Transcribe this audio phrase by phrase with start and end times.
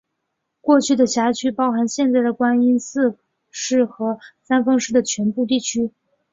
[0.61, 3.19] 过去的辖区包含现在的观音寺
[3.51, 5.91] 市和三丰市的全部地区。